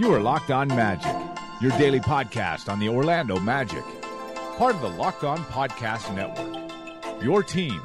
[0.00, 1.14] You are Locked On Magic,
[1.60, 3.84] your daily podcast on the Orlando Magic,
[4.56, 7.22] part of the Locked On Podcast Network.
[7.22, 7.82] Your team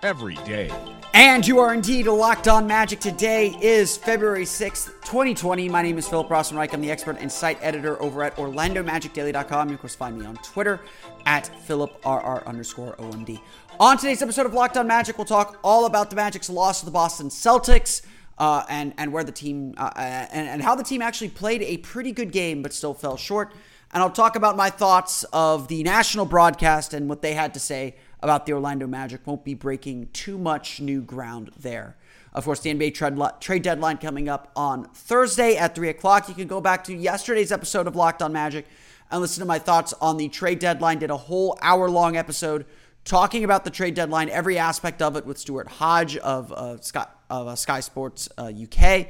[0.00, 0.70] every day.
[1.12, 3.00] And you are indeed locked on magic.
[3.00, 5.68] Today is February 6th, 2020.
[5.68, 6.72] My name is Philip Rossman-Reich.
[6.72, 9.68] I'm the expert and site editor over at OrlandoMagicDaily.com.
[9.68, 10.80] You, of course, find me on Twitter
[11.24, 13.40] at PhilipRR underscore OMD.
[13.80, 16.84] On today's episode of Locked on Magic, we'll talk all about the Magic's loss to
[16.86, 18.02] the Boston Celtics
[18.38, 21.62] uh, and and where the team uh, uh, and, and how the team actually played
[21.62, 23.52] a pretty good game but still fell short.
[23.92, 27.60] And I'll talk about my thoughts of the national broadcast and what they had to
[27.60, 29.26] say about the Orlando Magic.
[29.26, 31.96] Won't be breaking too much new ground there.
[32.32, 36.28] Of course, the NBA trade, trade deadline coming up on Thursday at 3 o'clock.
[36.28, 38.66] You can go back to yesterday's episode of Locked on Magic
[39.10, 40.98] and listen to my thoughts on the trade deadline.
[40.98, 42.66] Did a whole hour long episode
[43.06, 47.18] talking about the trade deadline, every aspect of it with Stuart Hodge of uh, Scott
[47.30, 49.08] of uh, Sky Sports uh, UK,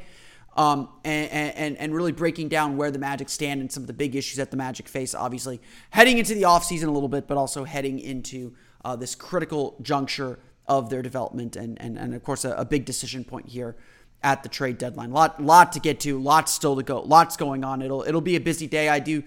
[0.57, 3.93] um, and, and, and really breaking down where the Magic stand and some of the
[3.93, 7.37] big issues that the Magic face, obviously, heading into the offseason a little bit, but
[7.37, 12.45] also heading into uh, this critical juncture of their development and, and, and of course,
[12.45, 13.77] a, a big decision point here
[14.23, 15.11] at the trade deadline.
[15.11, 17.83] Lot lot to get to, lots still to go, lots going on.
[17.83, 18.89] It'll it'll be a busy day.
[18.89, 19.23] I do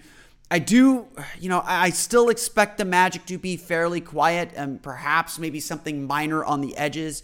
[0.50, 1.06] I do,
[1.38, 6.06] you know, I still expect the Magic to be fairly quiet and perhaps maybe something
[6.06, 7.22] minor on the edges.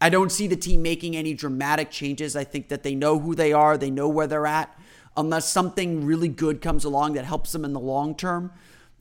[0.00, 2.36] I don't see the team making any dramatic changes.
[2.36, 4.78] I think that they know who they are, they know where they're at.
[5.16, 8.52] Unless something really good comes along that helps them in the long term,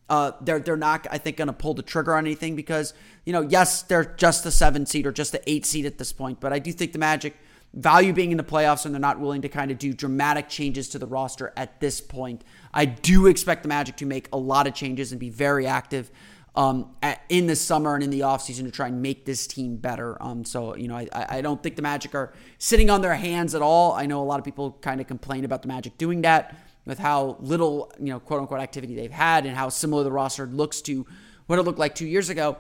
[0.10, 3.34] uh, they're they're not, I think, going to pull the trigger on anything because you
[3.34, 6.40] know, yes, they're just the seven seed or just the eight seed at this point,
[6.40, 7.38] but I do think the Magic
[7.74, 10.90] value being in the playoffs and they're not willing to kind of do dramatic changes
[10.90, 12.44] to the roster at this point.
[12.74, 16.12] I do expect the Magic to make a lot of changes and be very active
[16.56, 19.78] um, at, in the summer and in the offseason to try and make this team
[19.78, 20.22] better.
[20.22, 23.54] Um, so, you know, I, I don't think the Magic are sitting on their hands
[23.54, 23.94] at all.
[23.94, 26.98] I know a lot of people kind of complain about the Magic doing that with
[26.98, 30.82] how little, you know, quote unquote activity they've had and how similar the roster looks
[30.82, 31.06] to
[31.46, 32.58] what it looked like two years ago.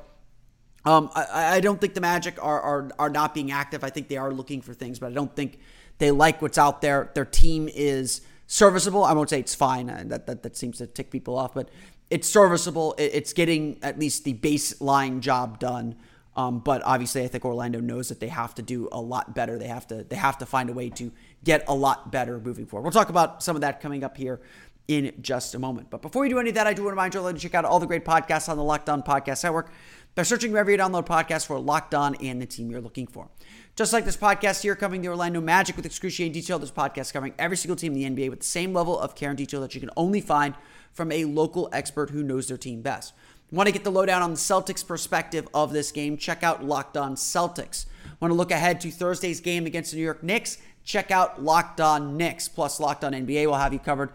[0.85, 3.84] Um, I, I, don't think the Magic are, are are not being active.
[3.84, 5.59] I think they are looking for things, but I don't think
[5.97, 7.12] they like what's out there.
[7.13, 9.03] Their team is serviceable.
[9.03, 9.88] I won't say it's fine.
[9.88, 11.69] That that, that seems to tick people off, but
[12.09, 12.95] it's serviceable.
[12.97, 15.95] It's getting at least the baseline job done.
[16.35, 19.57] Um, but obviously, I think Orlando knows that they have to do a lot better.
[19.57, 21.11] They have to they have to find a way to
[21.44, 22.84] get a lot better moving forward.
[22.84, 24.40] We'll talk about some of that coming up here
[24.88, 25.90] in just a moment.
[25.90, 27.53] But before we do any of that, I do want to remind you to check
[27.53, 29.72] out all the great podcasts on the Locked On Podcast Network
[30.19, 33.30] by searching wherever you download podcasts for Locked On and the team you're looking for.
[33.78, 37.34] Just like this podcast here, covering the Orlando Magic with excruciating detail, this podcast covering
[37.40, 39.74] every single team in the NBA with the same level of care and detail that
[39.74, 40.56] you can only find
[40.91, 43.13] from a local expert who knows their team best.
[43.50, 46.18] Want to get the lowdown on the Celtics' perspective of this game?
[46.18, 47.85] Check out Locked On Celtics.
[48.19, 50.58] Want to look ahead to Thursday's game against the New York Knicks?
[50.84, 52.50] Check out Locked On Knicks.
[52.50, 54.12] Plus, Locked On NBA will have you covered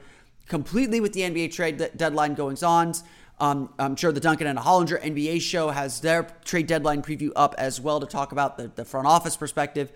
[0.49, 3.05] completely with the NBA trade deadline goings ons.
[3.41, 7.55] Um, I'm sure the Duncan and Hollinger NBA show has their trade deadline preview up
[7.59, 9.93] as well to talk about the, the front office perspective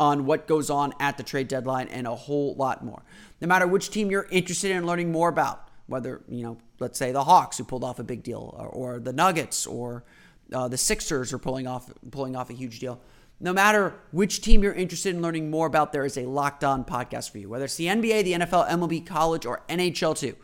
[0.00, 3.02] on what goes on at the trade deadline and a whole lot more.
[3.40, 7.12] No matter which team you're interested in learning more about, whether, you know, let's say
[7.12, 10.04] the Hawks who pulled off a big deal or, or the Nuggets or
[10.52, 13.00] uh, the Sixers are pulling off pulling off a huge deal.
[13.40, 16.84] No matter which team you're interested in learning more about, there is a locked on
[16.84, 17.48] podcast for you.
[17.48, 20.34] Whether it's the NBA, the NFL, MLB, college, or NHL too.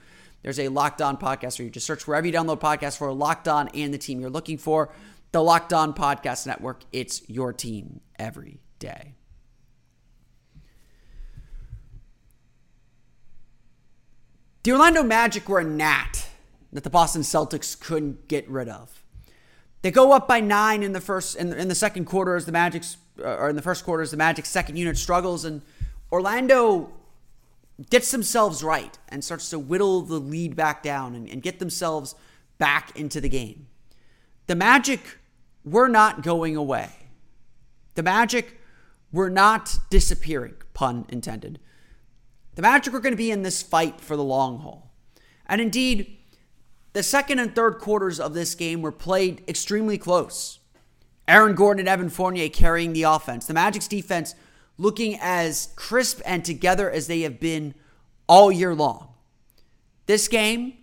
[0.45, 1.71] There's a Locked On podcast for you.
[1.71, 4.93] Just search wherever you download podcasts for Locked On and the team you're looking for.
[5.33, 6.83] The Locked On Podcast Network.
[6.93, 9.15] It's your team every day.
[14.65, 16.29] The Orlando Magic were a gnat
[16.75, 19.03] that the Boston Celtics couldn't get rid of.
[19.81, 22.45] They go up by nine in the first in the, in the second quarter as
[22.45, 25.63] the Magic's uh, or in the first quarter as the Magic's second unit struggles and
[26.13, 26.93] Orlando
[27.91, 32.15] gets themselves right and starts to whittle the lead back down and, and get themselves
[32.59, 33.67] back into the game.
[34.47, 35.19] The Magic
[35.65, 36.91] were not going away.
[37.95, 38.61] The Magic
[39.13, 41.59] were not disappearing, pun intended.
[42.55, 44.93] The Magic were going to be in this fight for the long haul.
[45.47, 46.19] And indeed,
[46.93, 50.61] the second and third quarters of this game were played extremely close.
[51.27, 53.47] Aaron Gordon and Evan Fournier carrying the offense.
[53.47, 54.35] The Magic's defense
[54.79, 57.75] looking as crisp and together as they have been
[58.27, 59.09] all year long.
[60.07, 60.75] This game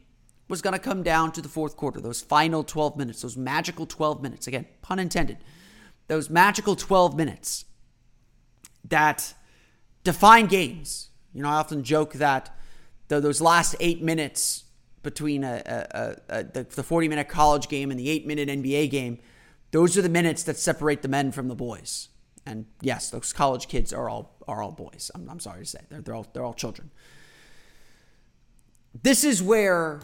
[0.48, 3.86] was going to come down to the fourth quarter, those final 12 minutes, those magical
[3.86, 4.48] 12 minutes.
[4.48, 5.38] Again, pun intended.
[6.08, 7.66] Those magical 12 minutes
[8.90, 9.34] that
[10.04, 11.10] define games.
[11.34, 12.56] You know, I often joke that
[13.08, 14.66] those last eight minutes
[15.04, 19.20] between a, a, a, the 40 minute college game and the eight minute NBA game,
[19.72, 22.10] those are the minutes that separate the men from the boys.
[22.46, 25.12] And yes, those college kids are all are all boys.
[25.14, 26.92] I'm, I'm sorry to say they're, they're all they're all children.
[29.04, 30.02] This is where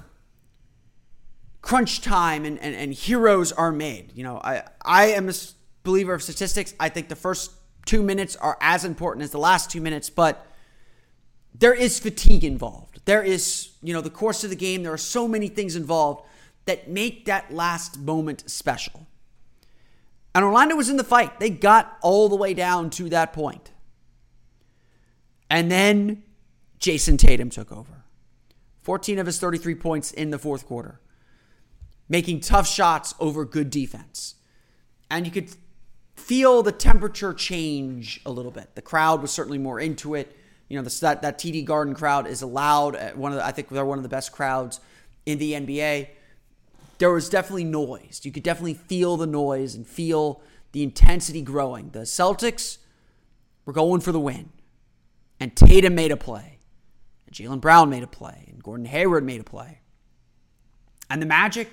[1.61, 4.13] crunch time and, and, and heroes are made.
[4.15, 5.33] You know, I I am a
[5.83, 6.73] believer of statistics.
[6.79, 7.51] I think the first
[7.85, 10.45] two minutes are as important as the last two minutes, but
[11.55, 13.01] there is fatigue involved.
[13.05, 16.25] There is, you know, the course of the game, there are so many things involved
[16.65, 19.07] that make that last moment special.
[20.37, 21.39] And Orlando was in the fight.
[21.39, 23.71] They got all the way down to that point.
[25.49, 26.21] And then
[26.77, 28.03] Jayson Tatum took over.
[28.83, 31.01] 14 of his 33 points in the fourth quarter,
[32.07, 34.35] making tough shots over good defense.
[35.09, 35.49] And you could
[36.15, 38.75] feel the temperature change a little bit.
[38.75, 40.37] The crowd was certainly more into it.
[40.69, 42.95] You know, that, that TD Garden crowd is allowed.
[43.15, 44.81] One of the, I think they're one of the best crowds
[45.25, 46.09] in the NBA.
[46.97, 48.21] There was definitely noise.
[48.23, 50.41] You could definitely feel the noise and feel
[50.71, 51.89] the intensity growing.
[51.89, 52.77] The Celtics
[53.65, 54.49] were going for the win.
[55.39, 56.57] And Tatum made a play.
[57.27, 58.45] And Jaylen Brown made a play.
[58.51, 59.79] And Gordon Hayward made a play.
[61.09, 61.69] And the Magic,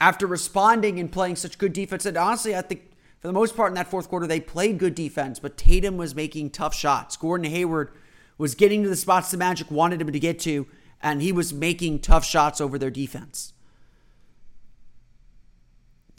[0.00, 3.70] after responding and playing such good defense, and honestly, I think for the most part
[3.70, 7.16] in that fourth quarter, they played good defense, but Tatum was making tough shots.
[7.16, 7.92] Gordon Hayward
[8.38, 10.66] was getting to the spots the Magic wanted him to get to,
[11.02, 13.52] and he was making tough shots over their defense.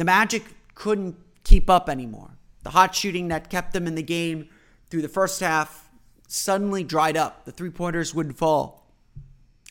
[0.01, 0.43] The Magic
[0.73, 2.31] couldn't keep up anymore.
[2.63, 4.49] The hot shooting that kept them in the game
[4.87, 5.91] through the first half
[6.27, 7.45] suddenly dried up.
[7.45, 8.91] The three pointers wouldn't fall,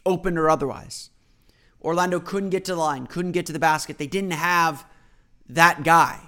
[0.06, 1.10] open or otherwise.
[1.82, 3.98] Orlando couldn't get to the line, couldn't get to the basket.
[3.98, 4.86] They didn't have
[5.48, 6.20] that guy.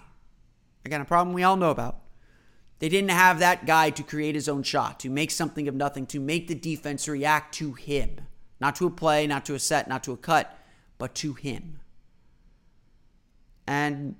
[0.84, 2.00] Again, a problem we all know about.
[2.80, 6.06] They didn't have that guy to create his own shot, to make something of nothing,
[6.06, 8.22] to make the defense react to him.
[8.58, 10.58] Not to a play, not to a set, not to a cut,
[10.98, 11.78] but to him.
[13.66, 14.16] And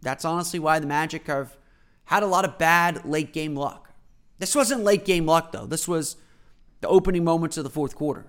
[0.00, 1.56] that's honestly why the Magic have
[2.04, 3.90] had a lot of bad late game luck.
[4.38, 5.66] This wasn't late game luck, though.
[5.66, 6.16] This was
[6.80, 8.26] the opening moments of the fourth quarter.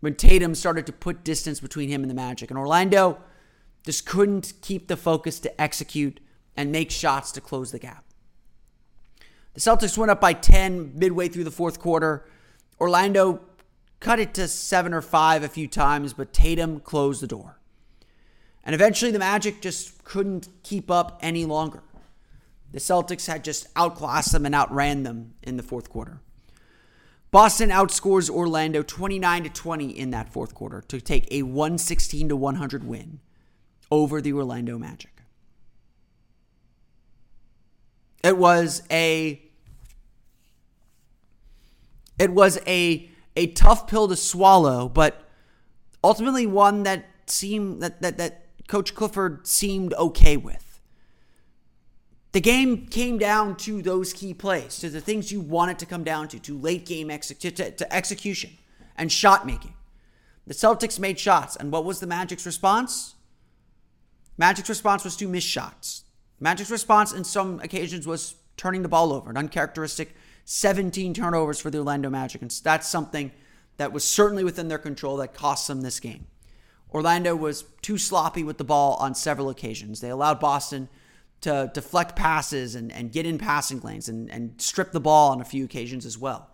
[0.00, 2.50] When Tatum started to put distance between him and the Magic.
[2.50, 3.18] And Orlando
[3.84, 6.20] just couldn't keep the focus to execute
[6.56, 8.04] and make shots to close the gap.
[9.54, 12.24] The Celtics went up by 10 midway through the fourth quarter.
[12.80, 13.40] Orlando
[13.98, 17.59] cut it to seven or five a few times, but Tatum closed the door.
[18.70, 21.82] And eventually the Magic just couldn't keep up any longer.
[22.70, 26.20] The Celtics had just outclassed them and outran them in the fourth quarter.
[27.32, 32.36] Boston outscores Orlando 29 to 20 in that fourth quarter to take a 116 to
[32.36, 33.18] 100 win
[33.90, 35.20] over the Orlando Magic.
[38.22, 39.42] It was a
[42.20, 45.28] it was a a tough pill to swallow, but
[46.04, 48.39] ultimately one that seemed that that, that
[48.70, 50.80] Coach Clifford seemed okay with.
[52.30, 55.86] The game came down to those key plays, to the things you want it to
[55.86, 58.50] come down to, to late game ex- to, to, execution
[58.96, 59.74] and shot making.
[60.46, 63.16] The Celtics made shots, and what was the Magic's response?
[64.38, 66.04] Magic's response was to miss shots.
[66.38, 71.70] Magic's response in some occasions was turning the ball over, an uncharacteristic 17 turnovers for
[71.70, 72.40] the Orlando Magic.
[72.40, 73.32] And that's something
[73.78, 76.28] that was certainly within their control that cost them this game.
[76.92, 80.00] Orlando was too sloppy with the ball on several occasions.
[80.00, 80.88] They allowed Boston
[81.42, 85.40] to deflect passes and, and get in passing lanes and, and strip the ball on
[85.40, 86.50] a few occasions as well.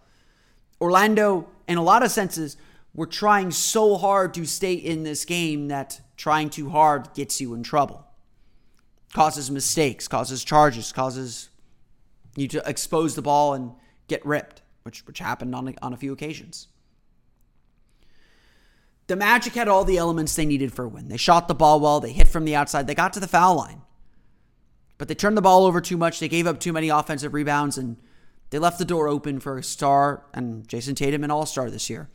[0.81, 2.57] Orlando, in a lot of senses,
[2.95, 7.55] were trying so hard to stay in this game that trying too hard gets you
[7.55, 8.07] in trouble.
[9.15, 11.49] Causes mistakes, causes charges, causes
[12.37, 13.73] you to expose the ball and
[14.09, 16.69] get ripped, which which happened on a, on a few occasions.
[19.07, 21.09] The Magic had all the elements they needed for a win.
[21.09, 23.57] They shot the ball well, they hit from the outside, they got to the foul
[23.57, 23.83] line.
[24.99, 27.79] But they turned the ball over too much, they gave up too many offensive rebounds
[27.79, 27.97] and
[28.51, 32.09] they left the door open for a star and Jayson Tatum an all-star this year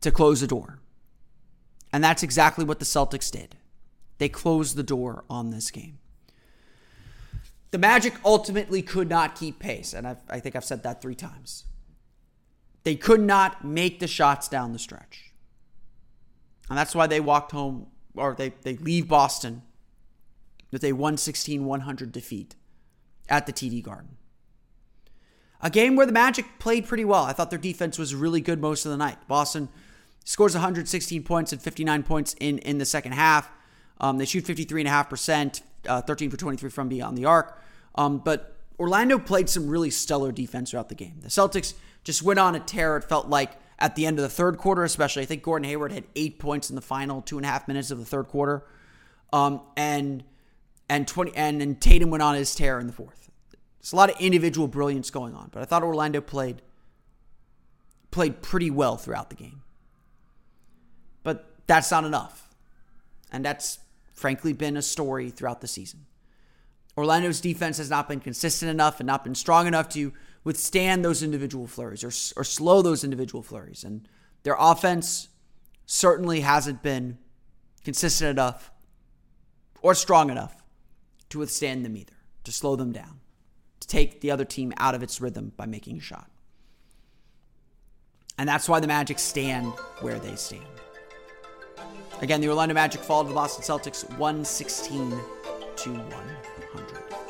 [0.00, 0.80] to close the door.
[1.92, 3.56] And that's exactly what the Celtics did.
[4.18, 5.98] They closed the door on this game.
[7.70, 11.14] The Magic ultimately could not keep pace, and I've, i think I've said that three
[11.14, 11.64] times.
[12.82, 15.29] They could not make the shots down the stretch.
[16.70, 19.62] And that's why they walked home, or they, they leave Boston
[20.70, 22.54] with a 116 100 defeat
[23.28, 24.16] at the TD Garden.
[25.60, 27.24] A game where the Magic played pretty well.
[27.24, 29.18] I thought their defense was really good most of the night.
[29.28, 29.68] Boston
[30.24, 33.50] scores 116 points and 59 points in, in the second half.
[34.00, 37.60] Um, they shoot 53.5%, uh, 13 for 23 from beyond the arc.
[37.96, 41.16] Um, but Orlando played some really stellar defense throughout the game.
[41.20, 41.74] The Celtics
[42.04, 44.84] just went on a tear, it felt like, at the end of the third quarter,
[44.84, 45.22] especially.
[45.22, 47.90] I think Gordon Hayward had eight points in the final two and a half minutes
[47.90, 48.64] of the third quarter.
[49.32, 50.24] Um, and
[50.88, 53.30] and 20 and, and Tatum went on his tear in the fourth.
[53.78, 56.62] It's a lot of individual brilliance going on, but I thought Orlando played
[58.10, 59.62] played pretty well throughout the game.
[61.22, 62.48] But that's not enough.
[63.32, 63.78] And that's
[64.12, 66.06] frankly been a story throughout the season.
[66.96, 70.12] Orlando's defense has not been consistent enough and not been strong enough to
[70.44, 73.84] withstand those individual flurries or, or slow those individual flurries.
[73.84, 74.08] And
[74.42, 75.28] their offense
[75.86, 77.18] certainly hasn't been
[77.84, 78.70] consistent enough
[79.82, 80.62] or strong enough
[81.30, 83.20] to withstand them either, to slow them down,
[83.80, 86.30] to take the other team out of its rhythm by making a shot.
[88.38, 89.66] And that's why the Magic stand
[90.00, 90.64] where they stand.
[92.20, 95.10] Again, the Orlando Magic fall to the Boston Celtics 116
[95.76, 97.29] to 100.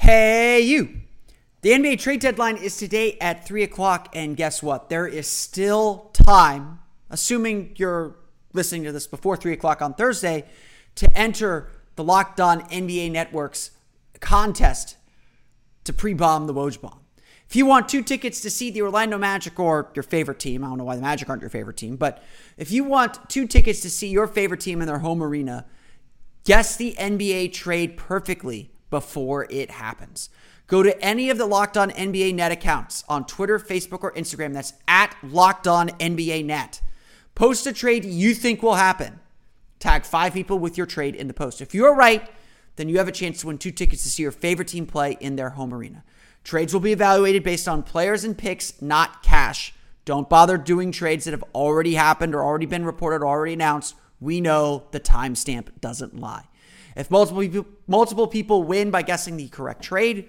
[0.00, 1.00] Hey, you.
[1.62, 4.88] The NBA trade deadline is today at 3 o'clock, and guess what?
[4.88, 6.78] There is still time,
[7.10, 8.14] assuming you're
[8.52, 10.44] listening to this before 3 o'clock on Thursday,
[10.94, 13.72] to enter the Locked On NBA Network's
[14.20, 14.96] contest
[15.82, 17.00] to pre bomb the Woj bomb.
[17.48, 20.68] If you want two tickets to see the Orlando Magic or your favorite team, I
[20.68, 22.22] don't know why the Magic aren't your favorite team, but
[22.56, 25.66] if you want two tickets to see your favorite team in their home arena,
[26.44, 30.30] guess the NBA trade perfectly before it happens.
[30.66, 34.52] Go to any of the Locked On NBA Net accounts on Twitter, Facebook, or Instagram.
[34.52, 36.82] That's at Locked On NBA Net.
[37.34, 39.20] Post a trade you think will happen.
[39.78, 41.60] Tag five people with your trade in the post.
[41.60, 42.28] If you're right,
[42.76, 45.16] then you have a chance to win two tickets to see your favorite team play
[45.20, 46.04] in their home arena.
[46.44, 49.72] Trades will be evaluated based on players and picks, not cash.
[50.04, 53.94] Don't bother doing trades that have already happened or already been reported or already announced.
[54.20, 56.47] We know the timestamp doesn't lie.
[56.98, 60.28] If multiple people, multiple people win by guessing the correct trade,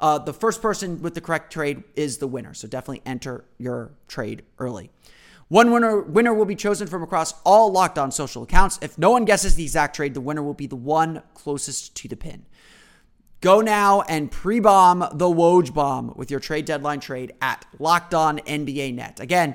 [0.00, 2.54] uh, the first person with the correct trade is the winner.
[2.54, 4.90] So definitely enter your trade early.
[5.48, 8.78] One winner winner will be chosen from across all locked on social accounts.
[8.80, 12.08] If no one guesses the exact trade, the winner will be the one closest to
[12.08, 12.46] the pin.
[13.40, 18.38] Go now and pre-bomb the Woj bomb with your trade deadline trade at Locked On
[18.40, 19.20] NBA Net.
[19.20, 19.54] Again,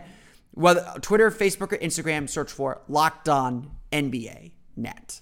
[0.52, 5.22] whether Twitter, Facebook, or Instagram, search for Locked On NBA Net.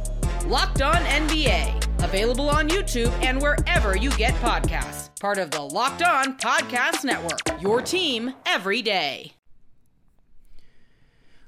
[0.45, 5.09] Locked On NBA, available on YouTube and wherever you get podcasts.
[5.19, 7.61] Part of the Locked On Podcast Network.
[7.61, 9.33] Your team every day.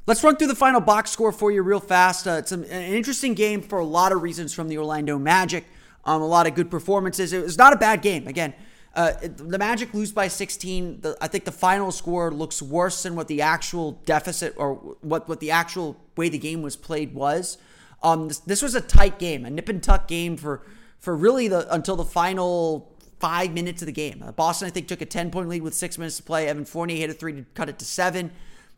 [0.06, 2.28] Let's run through the final box score for you real fast.
[2.28, 5.66] Uh, it's an interesting game for a lot of reasons from the Orlando Magic.
[6.06, 7.34] Um, a lot of good performances.
[7.34, 8.28] It was not a bad game.
[8.28, 8.54] Again,
[8.96, 11.02] uh, the Magic lose by 16.
[11.02, 15.28] The, I think the final score looks worse than what the actual deficit or what,
[15.28, 17.58] what the actual way the game was played was.
[18.04, 20.62] Um, this, this was a tight game, a nip and tuck game for
[21.00, 24.22] for really the until the final five minutes of the game.
[24.22, 26.48] Uh, Boston, I think, took a 10 point lead with six minutes to play.
[26.48, 28.32] Evan Fournier hit a three to cut it to seven,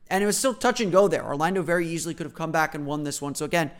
[0.09, 1.25] and it was still touch and go there.
[1.25, 3.33] Orlando very easily could have come back and won this one.
[3.33, 3.71] So again,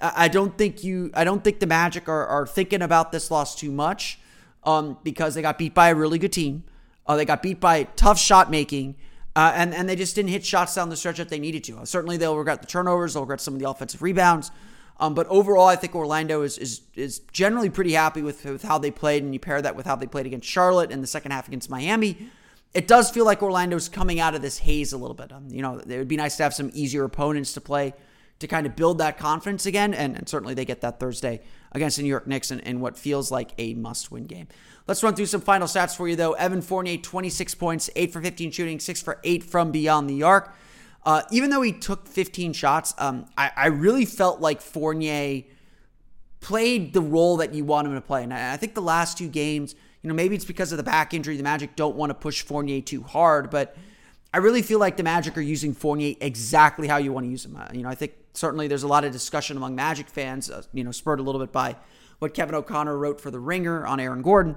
[0.00, 3.54] I, don't think you, I don't think the Magic are, are thinking about this loss
[3.54, 4.18] too much
[4.64, 6.64] um, because they got beat by a really good team.
[7.06, 8.96] Uh, they got beat by tough shot making,
[9.34, 11.78] uh, and and they just didn't hit shots down the stretch that they needed to.
[11.78, 13.14] Uh, certainly, they'll regret the turnovers.
[13.14, 14.50] They'll regret some of the offensive rebounds.
[15.00, 18.78] Um, but overall, I think Orlando is is is generally pretty happy with, with how
[18.78, 21.32] they played, and you pair that with how they played against Charlotte in the second
[21.32, 22.30] half against Miami.
[22.74, 25.32] It does feel like Orlando's coming out of this haze a little bit.
[25.32, 27.94] Um, you know, it would be nice to have some easier opponents to play
[28.40, 31.40] to kind of build that confidence again, and, and certainly they get that Thursday
[31.72, 34.48] against the New York Knicks in, in what feels like a must-win game.
[34.86, 36.32] Let's run through some final stats for you, though.
[36.32, 40.54] Evan Fournier, 26 points, 8 for 15 shooting, 6 for 8 from beyond the arc.
[41.04, 45.44] Uh, even though he took 15 shots, um, I, I, really felt like Fournier
[46.40, 48.22] played the role that you want him to play.
[48.22, 50.82] And I, I think the last two games, you know, maybe it's because of the
[50.82, 51.38] back injury.
[51.38, 53.76] The Magic don't want to push Fournier too hard, but
[54.34, 57.46] I really feel like the Magic are using Fournier exactly how you want to use
[57.46, 57.56] him.
[57.56, 60.62] Uh, you know, I think certainly there's a lot of discussion among Magic fans, uh,
[60.74, 61.76] you know, spurred a little bit by
[62.18, 64.56] what Kevin O'Connor wrote for The Ringer on Aaron Gordon.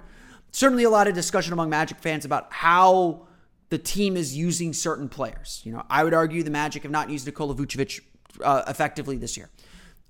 [0.52, 3.28] Certainly a lot of discussion among Magic fans about how
[3.74, 5.64] the team is using certain players.
[5.64, 8.02] You know, I would argue the Magic have not used Nikola Vucevic
[8.44, 9.50] uh, effectively this year.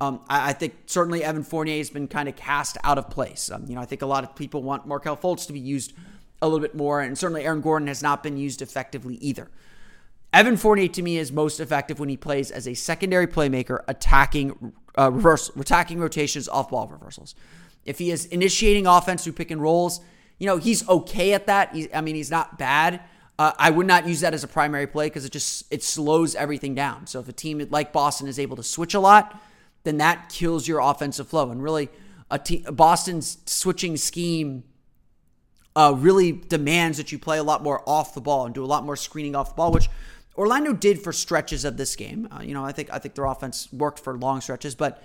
[0.02, 3.50] Um, I, I, think certainly Evan Fournier has been kind of cast out of place.
[3.50, 5.94] Um, you know, I think a lot of people want Markelle Fultz to be used
[6.42, 9.50] a little bit more, and certainly Aaron Gordon has not been used effectively either.
[10.34, 14.74] Evan Fournier to me is most effective when he plays as a secondary playmaker, attacking
[15.00, 17.34] uh, reverse, attacking rotations, off ball reversals.
[17.86, 20.02] If he is initiating offense through pick and rolls,
[20.38, 21.74] you know he's okay at that.
[21.94, 23.00] I mean, he's not bad.
[23.44, 26.34] Uh, I would not use that as a primary play because it just it slows
[26.34, 27.08] everything down.
[27.08, 29.38] So if a team like Boston is able to switch a lot,
[29.84, 31.52] then that kills your offensive flow.
[31.52, 31.90] And really,
[32.32, 34.64] a te- Boston's switching scheme
[35.76, 38.72] uh, really demands that you play a lot more off the ball and do a
[38.74, 39.90] lot more screening off the ball, which
[40.38, 42.30] Orlando did for stretches of this game.
[42.32, 45.04] Uh, you know, I think I think their offense worked for long stretches, but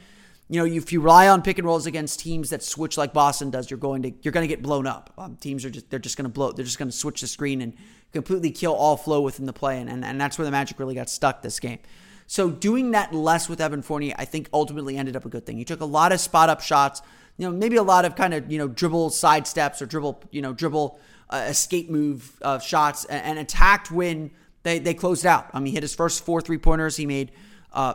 [0.49, 3.51] you know, if you rely on pick and rolls against teams that switch like Boston
[3.51, 5.13] does, you're going to you're going to get blown up.
[5.19, 6.53] Um, teams are just they're just going to blow.
[6.53, 7.75] They're just going to switch the screen and
[8.13, 10.95] completely kill all flow within the play, and, and and that's where the Magic really
[10.95, 11.79] got stuck this game.
[12.27, 15.57] So doing that less with Evan Fournier, I think ultimately ended up a good thing.
[15.57, 17.01] He took a lot of spot up shots,
[17.39, 20.23] you know, maybe a lot of kind of you know dribble side steps or dribble
[20.31, 20.99] you know dribble
[21.31, 24.31] uh, escape move uh, shots and, and, attacked when
[24.63, 25.49] they they closed out.
[25.53, 26.97] I mean, he hit his first four three pointers.
[26.97, 27.33] He made
[27.73, 27.95] uh,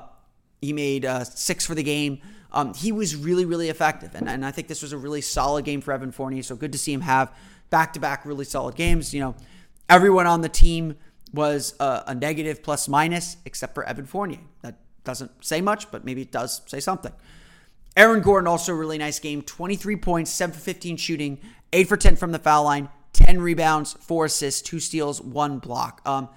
[0.61, 2.19] he made uh, six for the game.
[2.53, 4.13] Um, he was really, really effective.
[4.13, 6.43] And, and I think this was a really solid game for Evan Fournier.
[6.43, 7.35] So good to see him have
[7.71, 9.13] back to back really solid games.
[9.13, 9.35] You know,
[9.89, 10.95] everyone on the team
[11.33, 14.39] was a, a negative plus minus except for Evan Fournier.
[14.61, 17.11] That doesn't say much, but maybe it does say something.
[17.95, 21.39] Aaron Gordon, also a really nice game 23 points, 7 for 15 shooting,
[21.71, 26.01] 8 for 10 from the foul line, 10 rebounds, 4 assists, 2 steals, 1 block.
[26.05, 26.29] Um,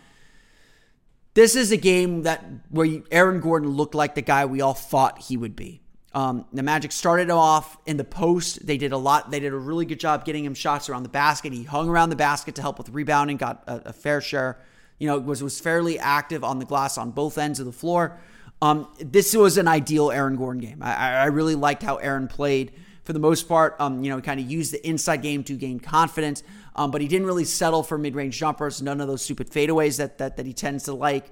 [1.34, 5.22] this is a game that where Aaron Gordon looked like the guy we all thought
[5.22, 5.82] he would be.
[6.16, 8.66] Um, the Magic started off in the post.
[8.66, 9.30] They did a lot.
[9.30, 11.52] They did a really good job getting him shots around the basket.
[11.52, 14.58] He hung around the basket to help with rebounding, got a, a fair share.
[14.98, 18.18] You know, was was fairly active on the glass on both ends of the floor.
[18.62, 20.82] Um, this was an ideal Aaron Gordon game.
[20.82, 22.72] I, I, really liked how Aaron played
[23.04, 23.76] for the most part.
[23.78, 26.42] Um, you know, kind of used the inside game to gain confidence,
[26.76, 28.80] um, but he didn't really settle for mid range jumpers.
[28.80, 31.26] None of those stupid fadeaways that that that he tends to like.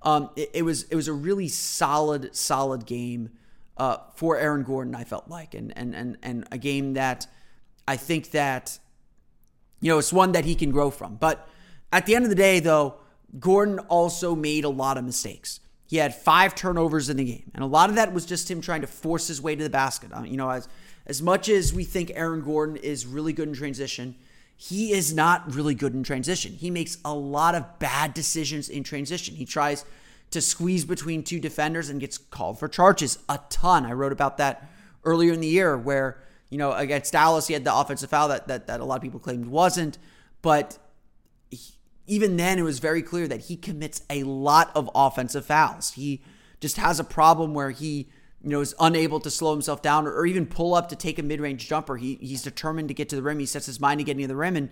[0.00, 3.32] Um, it, it was it was a really solid solid game
[3.80, 4.94] uh, for Aaron Gordon.
[4.94, 7.26] I felt like, and and and and a game that
[7.88, 8.78] I think that
[9.80, 11.16] you know it's one that he can grow from.
[11.16, 11.48] But
[11.90, 12.96] at the end of the day, though,
[13.38, 15.60] Gordon also made a lot of mistakes.
[15.86, 18.60] He had five turnovers in the game, and a lot of that was just him
[18.60, 20.12] trying to force his way to the basket.
[20.12, 20.68] Uh, you know, as
[21.06, 24.14] as much as we think Aaron Gordon is really good in transition,
[24.58, 26.52] he is not really good in transition.
[26.52, 29.36] He makes a lot of bad decisions in transition.
[29.36, 29.86] He tries
[30.30, 33.84] to squeeze between two defenders and gets called for charges a ton.
[33.84, 34.70] I wrote about that
[35.04, 38.48] earlier in the year where, you know, against Dallas, he had the offensive foul that,
[38.48, 39.98] that, that a lot of people claimed wasn't.
[40.42, 40.78] But
[41.50, 41.74] he,
[42.06, 45.92] even then, it was very clear that he commits a lot of offensive fouls.
[45.92, 46.22] He
[46.60, 48.08] just has a problem where he,
[48.42, 51.18] you know, is unable to slow himself down or, or even pull up to take
[51.18, 51.96] a mid range jumper.
[51.96, 53.38] He, he's determined to get to the rim.
[53.38, 54.56] He sets his mind to getting to the rim.
[54.56, 54.70] And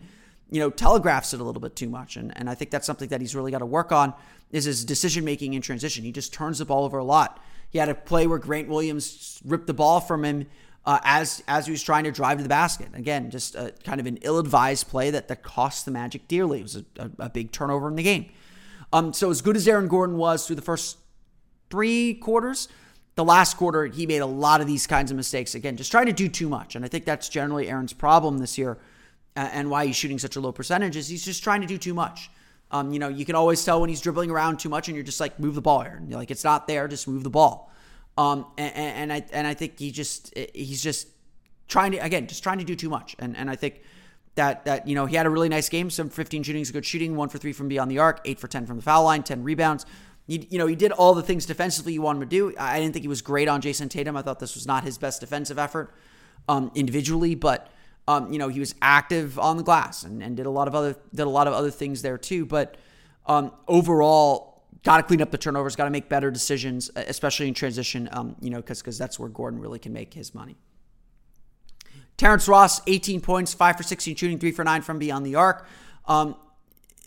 [0.50, 2.16] you know, telegraphs it a little bit too much.
[2.16, 4.14] And, and I think that's something that he's really got to work on
[4.50, 6.04] is his decision making in transition.
[6.04, 7.42] He just turns the ball over a lot.
[7.70, 10.46] He had a play where Grant Williams ripped the ball from him
[10.86, 12.88] uh, as as he was trying to drive to the basket.
[12.94, 16.60] Again, just a, kind of an ill advised play that, that cost the Magic dearly.
[16.60, 18.30] It was a, a, a big turnover in the game.
[18.90, 20.96] Um, so as good as Aaron Gordon was through the first
[21.68, 22.68] three quarters,
[23.16, 25.54] the last quarter he made a lot of these kinds of mistakes.
[25.54, 28.56] Again, just trying to do too much, and I think that's generally Aaron's problem this
[28.56, 28.78] year
[29.38, 31.94] and why he's shooting such a low percentage is he's just trying to do too
[31.94, 32.30] much.
[32.70, 35.04] Um, you know, you can always tell when he's dribbling around too much, and you're
[35.04, 35.80] just like, move the ball.
[35.80, 37.72] And you're like, it's not there, just move the ball.
[38.18, 41.08] Um, and, and I and I think he just he's just
[41.68, 43.14] trying to again just trying to do too much.
[43.18, 43.80] And and I think
[44.34, 45.88] that that you know he had a really nice game.
[45.88, 48.48] Some 15 shooting is good shooting, one for three from beyond the arc, eight for
[48.48, 49.86] 10 from the foul line, 10 rebounds.
[50.26, 52.54] He, you know, he did all the things defensively you want him to do.
[52.58, 54.16] I didn't think he was great on Jayson Tatum.
[54.16, 55.94] I thought this was not his best defensive effort
[56.48, 57.70] um, individually, but
[58.08, 60.74] um, you know, he was active on the glass and, and did a lot of
[60.74, 62.46] other did a lot of other things there too.
[62.46, 62.78] But
[63.26, 67.54] um, overall, got to clean up the turnovers, got to make better decisions, especially in
[67.54, 68.08] transition.
[68.10, 70.56] Um, you know, because because that's where Gordon really can make his money.
[72.16, 75.68] Terrence Ross, 18 points, 5 for 16 shooting, 3 for 9 from beyond the arc.
[76.06, 76.34] Um,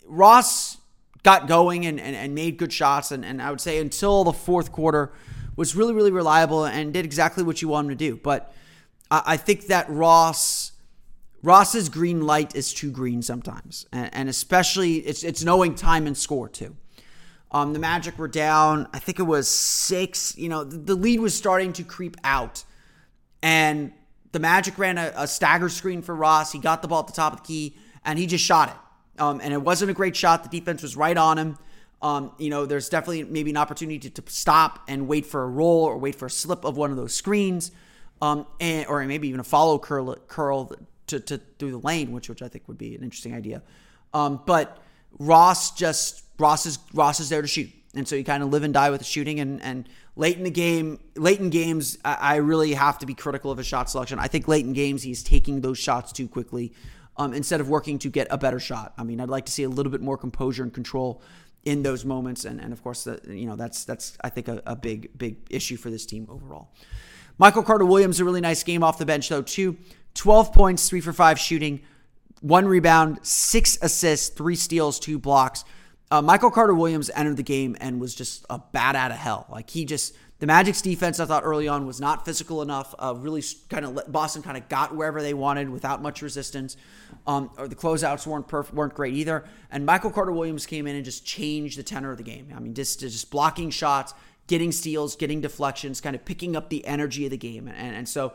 [0.06, 0.78] Ross
[1.24, 4.32] got going and, and, and, made good shots, and, and I would say until the
[4.32, 5.12] fourth quarter
[5.54, 8.16] was really, really reliable and did exactly what you want him to do.
[8.16, 8.54] But
[9.10, 10.72] I, I think that Ross
[11.42, 16.16] Ross's green light is too green sometimes, and, and especially it's it's knowing time and
[16.16, 16.76] score too.
[17.50, 20.36] Um, the Magic were down, I think it was six.
[20.38, 22.64] You know, the, the lead was starting to creep out,
[23.42, 23.92] and
[24.32, 26.52] the Magic ran a, a, stagger screen for Ross.
[26.52, 29.22] He got the ball at the top of the key and he just shot it.
[29.22, 30.42] Um, and it wasn't a great shot.
[30.42, 31.58] The defense was right on him.
[32.00, 35.46] Um, you know, there's definitely maybe an opportunity to, to, stop and wait for a
[35.46, 37.70] roll or wait for a slip of one of those screens,
[38.20, 40.72] um, and, or maybe even a follow curl, curl
[41.12, 43.62] to, to through the lane, which which I think would be an interesting idea.
[44.14, 44.82] Um, but
[45.18, 48.62] Ross just Ross is Ross is there to shoot, and so you kind of live
[48.62, 49.40] and die with the shooting.
[49.40, 53.50] And and late in the game, late in games, I, really have to be critical
[53.50, 54.18] of his shot selection.
[54.18, 56.72] I think late in games he's taking those shots too quickly
[57.16, 58.92] um, instead of working to get a better shot.
[58.98, 61.22] I mean, I'd like to see a little bit more composure and control
[61.64, 64.62] in those moments, and and of course, the, you know that's that's I think a,
[64.66, 66.70] a big big issue for this team overall.
[67.38, 69.76] Michael Carter Williams a really nice game off the bench though too.
[70.14, 71.82] 12 points, 3 for 5 shooting,
[72.40, 75.64] 1 rebound, 6 assists, 3 steals, 2 blocks.
[76.10, 79.46] Uh, Michael Carter Williams entered the game and was just a bat out of hell.
[79.48, 82.96] Like he just the Magic's defense, I thought early on was not physical enough.
[82.98, 86.76] Uh, really, kind of Boston kind of got wherever they wanted without much resistance.
[87.28, 89.44] Um, or the closeouts weren't perfect, weren't great either.
[89.70, 92.52] And Michael Carter Williams came in and just changed the tenor of the game.
[92.56, 94.14] I mean, just just blocking shots,
[94.48, 97.68] getting steals, getting deflections, kind of picking up the energy of the game.
[97.68, 98.32] And and so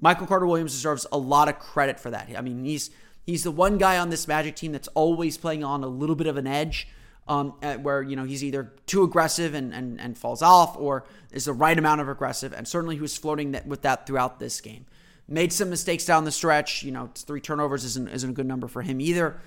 [0.00, 2.30] Michael Carter Williams deserves a lot of credit for that.
[2.36, 2.90] I mean, he's
[3.26, 6.26] he's the one guy on this Magic team that's always playing on a little bit
[6.26, 6.88] of an edge
[7.28, 7.50] um,
[7.82, 11.52] where you know he's either too aggressive and, and and falls off, or is the
[11.52, 12.52] right amount of aggressive.
[12.52, 14.86] And certainly he was flirting that, with that throughout this game.
[15.28, 16.82] Made some mistakes down the stretch.
[16.82, 19.40] You know, three turnovers isn't isn't a good number for him either.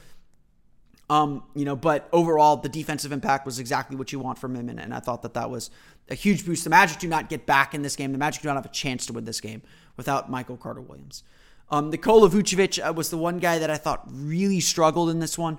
[1.10, 4.70] Um, you know, but overall, the defensive impact was exactly what you want from him,
[4.70, 5.70] and, and I thought that that was
[6.10, 6.64] a huge boost.
[6.64, 8.14] The Magic do not get back in this game.
[8.14, 9.62] The Magic do not have a chance to win this game
[9.98, 11.24] without Michael Carter Williams.
[11.70, 15.38] Um, Nikola Vucevic uh, was the one guy that I thought really struggled in this
[15.38, 15.58] one.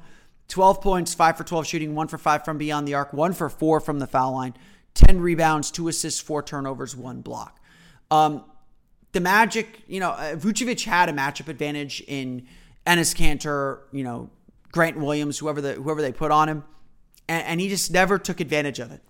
[0.49, 3.49] 12 points, 5 for 12 shooting, 1 for 5 from beyond the arc, 1 for
[3.49, 4.55] 4 from the foul line,
[4.95, 7.61] 10 rebounds, 2 assists, 4 turnovers, 1 block.
[8.11, 8.45] Um,
[9.13, 12.47] the Magic, you know, uh, Vucevic had a matchup advantage in
[12.87, 14.29] Enes Kanter, you know,
[14.71, 16.65] Grant Williams, whoever the whoever they put on him,
[17.29, 19.03] and, and he just never took advantage of it.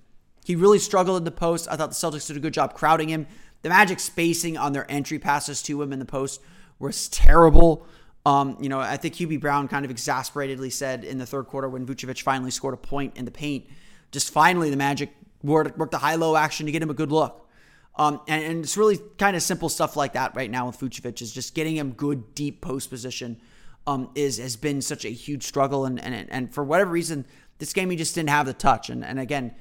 [0.44, 1.66] He really struggled in the post.
[1.70, 3.26] I thought the Celtics did a good job crowding him.
[3.64, 6.42] The Magic spacing on their entry passes to him in the post
[6.78, 7.86] was terrible.
[8.26, 11.66] Um, you know, I think Hubie Brown kind of exasperatedly said in the third quarter
[11.66, 13.66] when Vucevic finally scored a point in the paint,
[14.12, 17.10] just finally the Magic worked, worked the high low action to get him a good
[17.10, 17.48] look.
[17.96, 21.22] Um, and, and, it's really kind of simple stuff like that right now with Vucevic
[21.22, 23.40] is just getting him good deep post position
[23.86, 25.86] um, is has been such a huge struggle.
[25.86, 27.24] And, and and for whatever reason,
[27.58, 28.90] this game he just didn't have the touch.
[28.90, 29.54] And and again,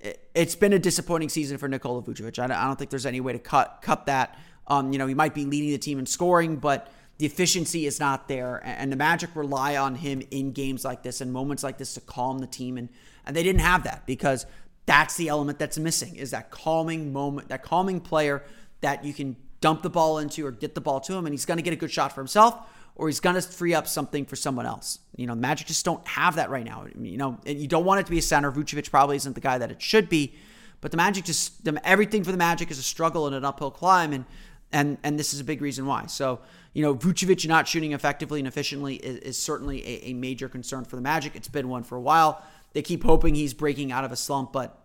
[0.00, 2.38] it, has been a disappointing season for Nikola Vucevic.
[2.38, 4.38] I don't, think there's any way to cut cut that.
[4.66, 7.98] Um, you know, he might be leading the team in scoring, but the efficiency is
[7.98, 8.60] not there.
[8.64, 12.00] And the Magic rely on him in games like this and moments like this to
[12.00, 12.78] calm the team.
[12.78, 12.88] And,
[13.26, 14.46] and they didn't have that because
[14.86, 18.44] that's the element that's missing is that calming moment, that calming player
[18.80, 21.44] that you can dump the ball into or get the ball to him and he's
[21.44, 22.54] going to get a good shot for himself
[22.98, 24.98] or he's going to free up something for someone else.
[25.16, 26.86] You know, the Magic just don't have that right now.
[27.00, 28.50] You know, and you don't want it to be a center.
[28.52, 30.34] Vucevic probably isn't the guy that it should be,
[30.80, 34.12] but the Magic just everything for the Magic is a struggle and an uphill climb
[34.12, 34.24] and
[34.70, 36.06] and and this is a big reason why.
[36.06, 36.40] So
[36.74, 40.84] you know, Vucevic not shooting effectively and efficiently is, is certainly a, a, major concern
[40.84, 41.34] for the Magic.
[41.34, 42.42] It's been one for a while.
[42.72, 44.78] They keep hoping he's breaking out of a slump, but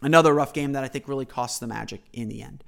[0.00, 2.62] another rough game that I think really costs the Magic in the end.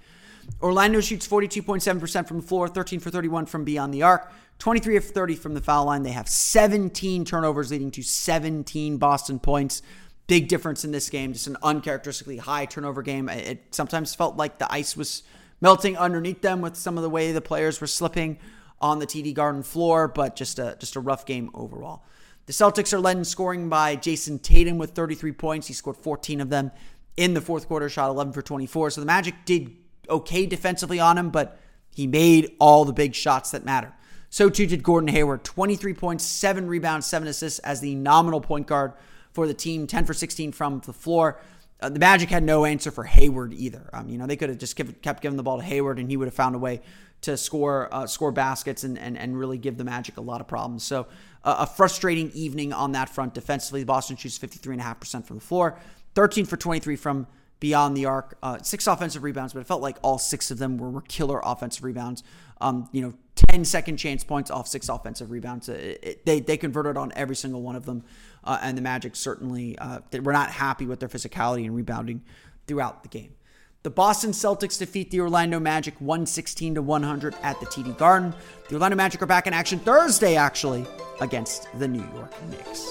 [0.61, 5.05] Orlando shoots 42.7% from the floor, 13 for 31 from beyond the arc, 23 of
[5.05, 6.03] 30 from the foul line.
[6.03, 9.83] They have 17 turnovers, leading to 17 Boston points.
[10.27, 13.29] Big difference in this game, just an uncharacteristically high turnover game.
[13.29, 15.23] It sometimes felt like the ice was
[15.61, 18.39] melting underneath them with some of the way the players were slipping
[18.81, 22.05] on the TD Garden floor, but just a just a rough game overall.
[22.47, 25.67] The Celtics are led in scoring by Jayson Tatum with 33 points.
[25.67, 26.71] He scored 14 of them
[27.17, 28.91] in the fourth quarter, shot 11 for 24.
[28.91, 29.75] So the Magic did
[30.09, 31.59] okay defensively on him, but
[31.91, 33.95] he made all the big shots that matter.
[34.35, 38.67] So too did Gordon Hayward, 23 points, 7 rebounds, 7 assists as the nominal point
[38.67, 38.95] guard
[39.31, 41.39] for the team, 10 for 16 from the floor.
[41.81, 43.89] uh, the Magic had no answer for Hayward either.
[43.93, 46.11] Um, you know, they could have just kept, kept giving the ball to Hayward, and
[46.11, 46.81] he would have found a way
[47.21, 50.49] to score uh, score baskets and, and and really give the Magic a lot of
[50.49, 50.83] problems.
[50.83, 51.07] So
[51.45, 53.85] uh, a frustrating evening on that front defensively.
[53.85, 55.79] Boston shoots 53.5% from the floor,
[56.17, 57.29] 13 for 23 from
[57.61, 60.77] beyond the arc, uh, six offensive rebounds, but it felt like all six of them
[60.77, 62.25] were, were killer offensive rebounds.
[62.61, 63.15] Um, you know,
[63.49, 65.69] 10 second chance points off six offensive rebounds.
[65.69, 68.05] It, it, they, they converted on every single one of them.
[68.43, 72.23] Uh, and the Magic certainly uh, were not happy with their physicality and rebounding
[72.67, 73.35] throughout the game.
[73.83, 78.35] The Boston Celtics defeat the Orlando Magic 116 to 100 at the TD Garden.
[78.69, 80.87] The Orlando Magic are back in action Thursday, actually,
[81.21, 82.91] against the New York Knicks.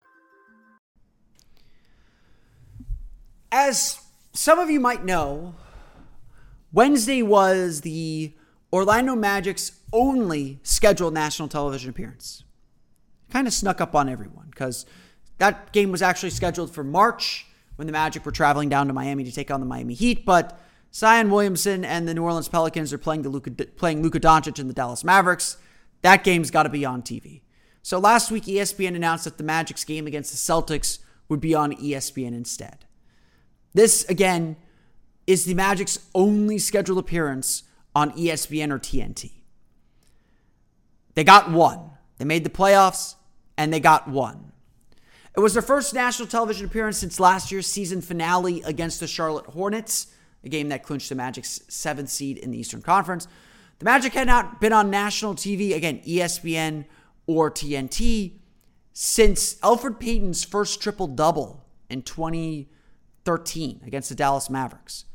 [3.51, 4.01] As
[4.33, 5.55] some of you might know,
[6.71, 8.33] Wednesday was the
[8.71, 12.43] Orlando Magic's only scheduled national television appearance.
[13.29, 14.85] Kind of snuck up on everyone because
[15.39, 19.23] that game was actually scheduled for March when the Magic were traveling down to Miami
[19.23, 20.59] to take on the Miami Heat, but
[20.93, 24.69] Zion Williamson and the New Orleans Pelicans are playing the Luka, playing Luka Doncic and
[24.69, 25.57] the Dallas Mavericks.
[26.01, 27.41] That game's got to be on TV.
[27.81, 31.73] So last week, ESPN announced that the Magic's game against the Celtics would be on
[31.73, 32.85] ESPN instead.
[33.73, 34.57] This, again,
[35.27, 37.63] is the Magic's only scheduled appearance
[37.95, 39.31] on ESPN or TNT.
[41.13, 41.91] They got one.
[42.17, 43.15] They made the playoffs
[43.57, 44.51] and they got one.
[45.35, 49.45] It was their first national television appearance since last year's season finale against the Charlotte
[49.47, 50.07] Hornets,
[50.43, 53.27] a game that clinched the Magic's seventh seed in the Eastern Conference.
[53.79, 56.85] The Magic had not been on national TV, again, ESPN
[57.27, 58.39] or TNT,
[58.93, 62.01] since Elfrid Payton's first triple double in
[63.25, 65.05] 2013 against the Dallas Mavericks.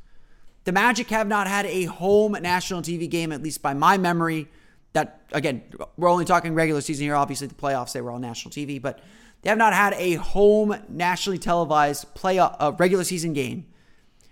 [0.64, 4.48] The Magic have not had a home national TV game, at least by my memory.
[4.92, 5.62] That, again,
[5.96, 7.14] we're only talking regular season here.
[7.14, 9.00] Obviously, the playoffs, they were on national TV, but
[9.42, 13.66] they have not had a home nationally televised play uh, regular season game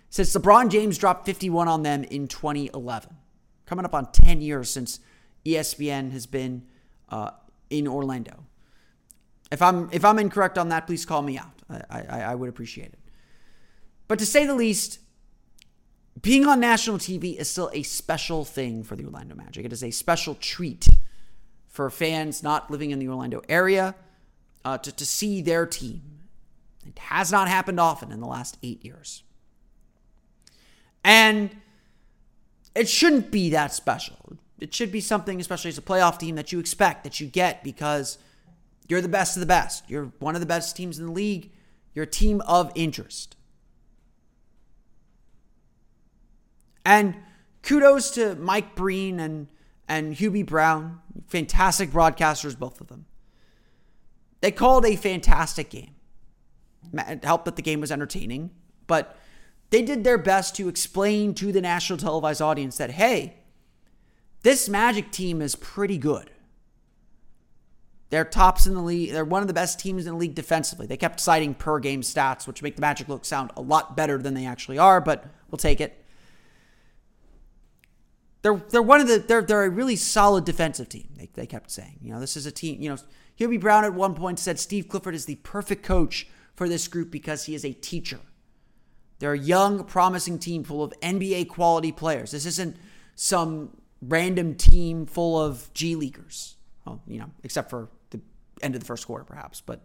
[0.09, 3.17] since LeBron James dropped 51 on them in 2011
[3.67, 5.01] coming up on 10 years since
[5.45, 6.65] ESPN has been
[7.11, 7.31] uh,
[7.71, 8.45] in Orlando.
[9.53, 11.53] If I'm if I'm incorrect on that, please call me out.
[11.71, 12.99] I, I, I would appreciate it.
[14.07, 15.01] But to say the least,
[16.21, 19.65] being on national TV is still a special thing for the Orlando Magic.
[19.65, 20.89] It is a special treat
[21.69, 23.95] for fans not living in the Orlando area
[24.65, 26.03] uh, to, to see their team.
[26.87, 29.23] It has not happened often in the last eight years.
[31.03, 31.51] And
[32.75, 34.39] it shouldn't be that special.
[34.59, 37.63] It should be something, especially as a playoff team, that you expect, that you get
[37.63, 38.19] because
[38.89, 39.89] you're the best of the best.
[39.89, 41.51] You're one of the best teams in the league.
[41.95, 43.37] You're a team of interest.
[46.85, 47.17] And
[47.63, 49.49] kudos to Mike Breen and,
[49.89, 51.01] and Hubie Brown.
[51.27, 53.07] Fantastic broadcasters, both of them.
[54.41, 55.95] They called a fantastic game.
[56.93, 58.51] It helped that the game was entertaining,
[58.87, 59.17] but
[59.71, 63.39] they did their best to explain to the national televised audience that, hey,
[64.43, 66.31] this Magic team is pretty good.
[68.11, 69.11] They're tops in the league.
[69.11, 70.87] They're one of the best teams in the league defensively.
[70.87, 74.19] They kept citing per game stats, which make the Magic look sound a lot better
[74.19, 76.04] than they actually are, but we'll take it.
[78.45, 81.09] They're they're one of the they're they're a really solid defensive team.
[81.17, 82.79] They, they kept saying, you know, this is a team.
[82.79, 82.99] You know,
[83.41, 87.11] Hubie Brown at one point said Steve Clifford is the perfect coach for this group
[87.11, 88.21] because he is a teacher.
[89.19, 92.33] They're a young, promising team full of NBA quality players.
[92.33, 92.77] This isn't
[93.17, 96.57] some random team full of G Leaguers.
[96.85, 98.21] Well, you know, except for the
[98.61, 99.63] end of the first quarter, perhaps.
[99.63, 99.81] But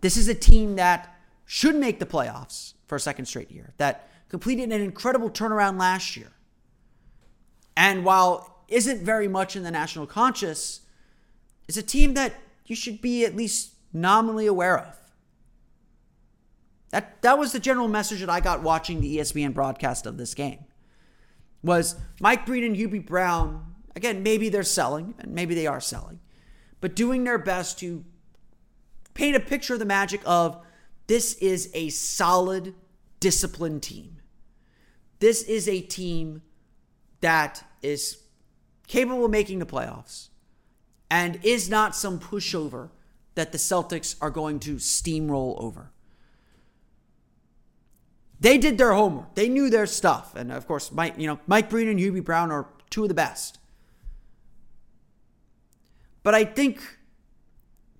[0.00, 4.08] this is a team that should make the playoffs for a second straight year, that
[4.28, 6.32] completed an incredible turnaround last year.
[7.76, 10.80] And while isn't very much in the national conscious,
[11.68, 12.34] is a team that
[12.64, 14.96] you should be at least nominally aware of.
[16.90, 20.34] That that was the general message that I got watching the ESPN broadcast of this
[20.34, 20.64] game.
[21.62, 24.22] Was Mike Breen and Hubie Brown again?
[24.22, 26.20] Maybe they're selling, and maybe they are selling,
[26.80, 28.04] but doing their best to
[29.14, 30.62] paint a picture of the Magic of
[31.06, 32.74] this is a solid,
[33.20, 34.20] disciplined team.
[35.18, 36.42] This is a team
[37.26, 38.18] that is
[38.86, 40.28] capable of making the playoffs
[41.10, 42.90] and is not some pushover
[43.34, 45.90] that the Celtics are going to steamroll over.
[48.38, 49.34] They did their homework.
[49.34, 50.36] They knew their stuff.
[50.36, 53.14] And of course, Mike, you know, Mike Breen and Hubie Brown are two of the
[53.14, 53.58] best.
[56.22, 56.80] But I think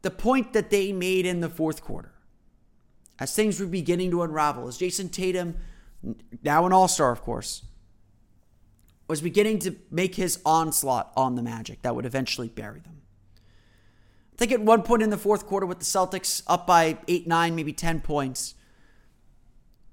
[0.02, 2.12] the point that they made in the fourth quarter,
[3.18, 5.56] as things were beginning to unravel, as Jayson Tatum,
[6.44, 7.62] now an all star, of course,
[9.09, 13.03] was beginning to make his onslaught on the Magic that would eventually bury them.
[14.35, 17.27] I think at one point in the fourth quarter, with the Celtics up by eight,
[17.27, 18.55] nine, maybe 10 points,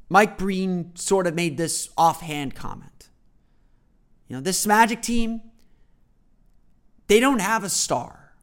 [0.10, 3.10] Mike Breen sort of made this offhand comment.
[4.28, 5.42] You know, this Magic team,
[7.08, 8.34] they don't have a star.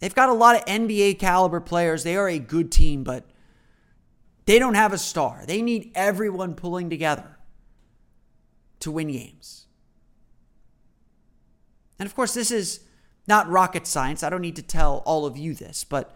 [0.00, 2.02] They've got a lot of NBA caliber players.
[2.02, 3.24] They are a good team, but
[4.46, 5.44] they don't have a star.
[5.46, 7.38] They need everyone pulling together
[8.84, 9.66] to win games.
[11.98, 12.80] And of course, this is
[13.26, 14.22] not rocket science.
[14.22, 16.14] I don't need to tell all of you this, but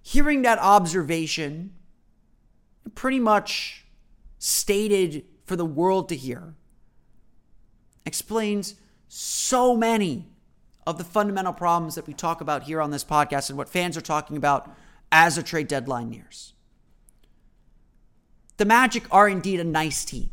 [0.00, 1.72] hearing that observation
[2.94, 3.84] pretty much
[4.38, 6.54] stated for the world to hear
[8.06, 8.76] explains
[9.08, 10.28] so many
[10.86, 13.96] of the fundamental problems that we talk about here on this podcast and what fans
[13.96, 14.70] are talking about
[15.10, 16.52] as a trade deadline nears.
[18.58, 20.30] The Magic are indeed a nice team.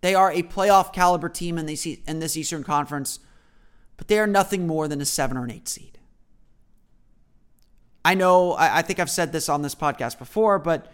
[0.00, 3.18] They are a playoff caliber team in this, in this Eastern Conference,
[3.96, 5.98] but they are nothing more than a seven or an eight seed.
[8.04, 10.90] I know, I, I think I've said this on this podcast before, but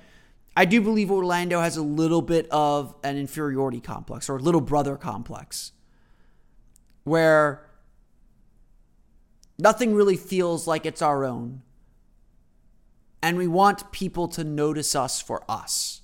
[0.56, 4.96] I do believe Orlando has a little bit of an inferiority complex or little brother
[4.96, 5.72] complex
[7.04, 7.64] where
[9.58, 11.62] nothing really feels like it's our own.
[13.22, 16.02] And we want people to notice us for us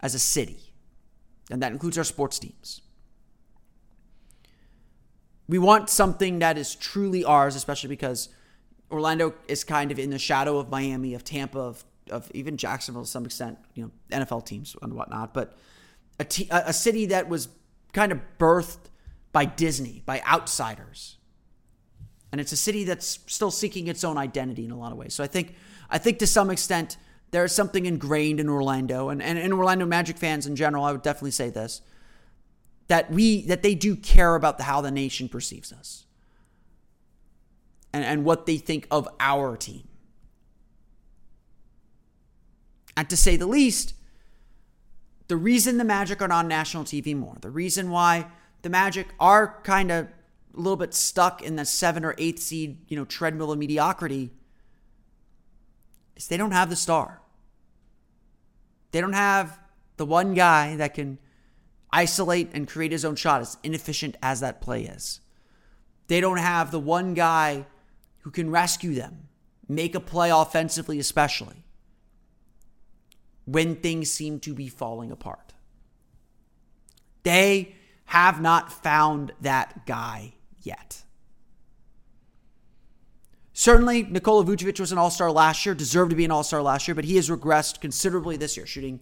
[0.00, 0.65] as a city.
[1.50, 2.82] And that includes our sports teams.
[5.48, 8.28] We want something that is truly ours, especially because
[8.90, 13.02] Orlando is kind of in the shadow of Miami, of Tampa, of of even Jacksonville
[13.02, 15.56] to some extent, you know, NFL teams and whatnot, but
[16.18, 17.48] a, t- a city that was
[17.92, 18.90] kind of birthed
[19.32, 21.18] by Disney, by outsiders.
[22.32, 25.14] And it's a city that's still seeking its own identity in a lot of ways.
[25.14, 25.54] So I think
[25.88, 26.96] I think to some extent
[27.30, 31.02] there's something ingrained in Orlando and, and, and Orlando Magic fans in general, I would
[31.02, 31.82] definitely say this.
[32.88, 36.06] That we that they do care about the how the nation perceives us.
[37.92, 39.88] And and what they think of our team.
[42.96, 43.94] And to say the least,
[45.28, 48.28] the reason the Magic are on national TV more, the reason why
[48.62, 52.78] the Magic are kind of a little bit stuck in the seven or eighth seed,
[52.88, 54.30] you know, treadmill of mediocrity
[56.16, 57.20] is they don't have the star.
[58.92, 59.58] They don't have
[59.96, 61.18] the one guy that can
[61.92, 65.20] isolate and create his own shot, as inefficient as that play is.
[66.08, 67.66] They don't have the one guy
[68.20, 69.28] who can rescue them,
[69.68, 71.64] make a play offensively, especially
[73.44, 75.54] when things seem to be falling apart.
[77.22, 77.74] They
[78.06, 81.02] have not found that guy yet.
[83.58, 86.60] Certainly, Nikola Vucevic was an all star last year, deserved to be an all star
[86.60, 89.00] last year, but he has regressed considerably this year, shooting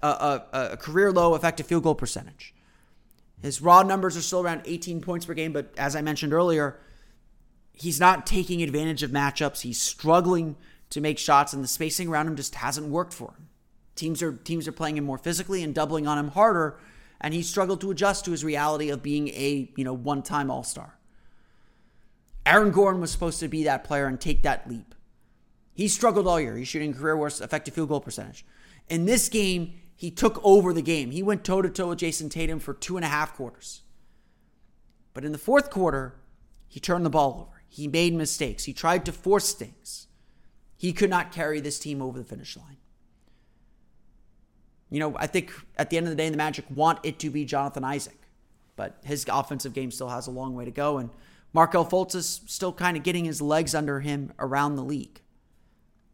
[0.00, 2.54] a, a, a, career low effective field goal percentage.
[3.42, 6.80] His raw numbers are still around 18 points per game, but as I mentioned earlier,
[7.74, 9.60] he's not taking advantage of matchups.
[9.60, 10.56] He's struggling
[10.88, 13.48] to make shots, and the spacing around him just hasn't worked for him.
[13.96, 16.78] Teams are teams are playing him more physically and doubling on him harder,
[17.20, 20.50] and he struggled to adjust to his reality of being a you know one time
[20.50, 20.96] All Star.
[22.46, 24.94] Aaron Gordon was supposed to be that player and take that leap.
[25.72, 26.56] He struggled all year.
[26.56, 28.44] He's shooting career worst effective field goal percentage.
[28.88, 31.10] In this game, he took over the game.
[31.10, 33.82] He went toe to toe with Jayson Tatum for two and a half quarters.
[35.12, 36.14] But in the fourth quarter,
[36.68, 37.62] he turned the ball over.
[37.68, 38.64] He made mistakes.
[38.64, 40.08] He tried to force things.
[40.76, 42.78] He could not carry this team over the finish line.
[44.88, 47.30] You know, I think at the end of the day, the Magic want it to
[47.30, 48.18] be Jonathan Isaac,
[48.76, 50.98] but his offensive game still has a long way to go.
[50.98, 51.10] And
[51.52, 55.20] Markelle Fultz is still kind of getting his legs under him around the league.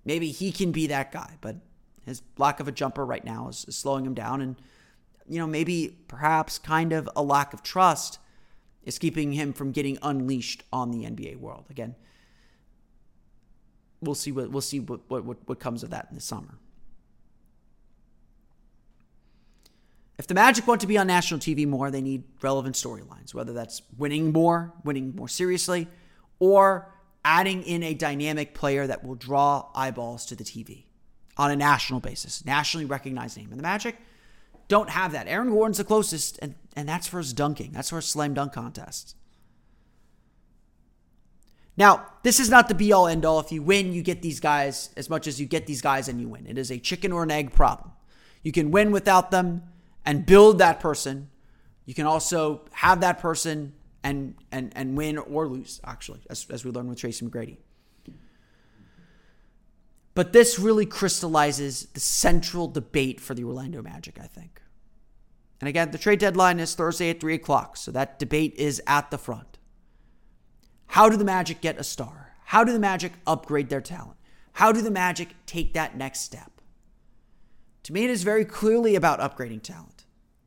[0.05, 1.57] Maybe he can be that guy, but
[2.05, 4.41] his lack of a jumper right now is, is slowing him down.
[4.41, 4.57] And,
[5.28, 8.18] you know, maybe perhaps kind of a lack of trust
[8.84, 11.66] is keeping him from getting unleashed on the NBA world.
[11.68, 11.97] Again,
[14.01, 16.59] we'll see what we'll see what, what, what comes of that in the summer.
[20.18, 23.52] If the Magic want to be on national TV more, they need relevant storylines, whether
[23.52, 25.88] that's winning more, winning more seriously,
[26.38, 26.90] or
[27.24, 30.84] adding in a dynamic player that will draw eyeballs to the TV
[31.36, 33.50] on a national basis, nationally recognized name.
[33.50, 33.96] And the Magic
[34.68, 35.28] don't have that.
[35.28, 37.72] Aaron Gordon's the closest, and, and that's for his dunking.
[37.72, 39.14] That's for his slam dunk contests.
[41.76, 43.38] Now, this is not the be all end all.
[43.38, 46.18] If you win, you get these guys as much as you get these guys and
[46.18, 46.46] you win.
[46.46, 47.92] It is a chicken or an egg problem.
[48.42, 49.62] You can win without them
[50.07, 51.28] and build that person.
[51.84, 56.64] You can also have that person and and and win or lose, actually, as, as
[56.64, 57.59] we learned with Tracy McGrady.
[60.14, 64.62] But this really crystallizes the central debate for the Orlando Magic, I think.
[65.61, 69.11] And again, the trade deadline is Thursday at 3 o'clock, so that debate is at
[69.11, 69.59] the front.
[70.86, 72.32] How do the Magic get a star?
[72.44, 74.16] How do the Magic upgrade their talent?
[74.52, 76.62] How do the Magic take that next step?
[77.82, 79.95] To me, it is very clearly about upgrading talent,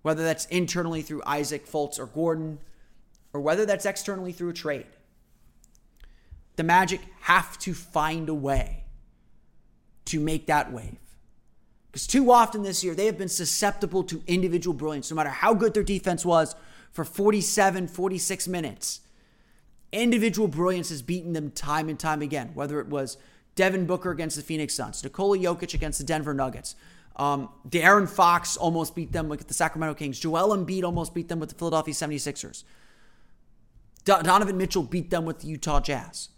[0.10, 2.58] whether that's internally through Isaac, Fultz, or Gordon,
[3.32, 4.88] or whether that's externally through a trade.
[6.56, 8.86] The Magic have to find a way
[10.06, 10.98] to make that wave.
[11.92, 15.54] Because too often this year, they have been susceptible to individual brilliance, no matter how
[15.54, 16.56] good their defense was
[16.92, 19.02] for 47, 46 minutes.
[19.92, 23.18] Individual brilliance has beaten them time and time again, whether it was
[23.54, 26.74] Devin Booker against the Phoenix Suns, Nikola Jokic against the Denver Nuggets.
[27.20, 30.18] Um, De'Aaron Fox almost beat them with the Sacramento Kings.
[30.18, 32.64] Joel Embiid almost beat them with the Philadelphia 76ers.
[34.06, 36.30] Donovan Mitchell beat them with the Utah Jazz.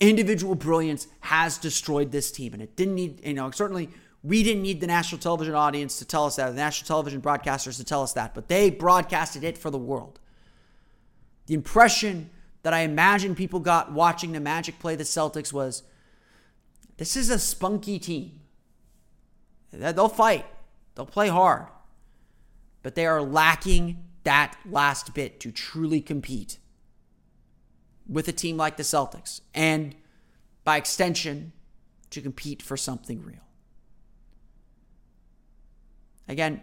[0.00, 3.90] Individual brilliance has destroyed this team, and it didn't need, you know, certainly
[4.24, 7.76] we didn't need the national television audience to tell us that, the national television broadcasters
[7.76, 10.18] to tell us that, but they broadcasted it for the world.
[11.46, 12.30] The impression
[12.64, 15.84] that I imagine people got watching the Magic play the Celtics was
[16.96, 18.37] this is a spunky team.
[19.72, 20.46] They'll fight,
[20.94, 21.66] they'll play hard,
[22.82, 26.58] but they are lacking that last bit to truly compete
[28.08, 29.94] with a team like the Celtics and
[30.64, 31.52] by extension
[32.10, 33.36] to compete for something real.
[36.26, 36.62] Again,